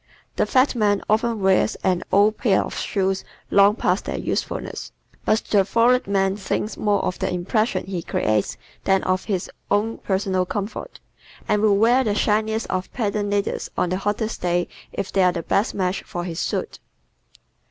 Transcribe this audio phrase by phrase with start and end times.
[0.35, 4.91] The fat man often wears an old pair of shoes long past their usefulness,
[5.25, 9.99] but the florid man thinks more of the impression he creates than of his own
[9.99, 10.99] personal comfort,
[11.47, 15.33] and will wear the shiniest of patent leathers on the hottest day if they are
[15.33, 16.79] the best match for his suit.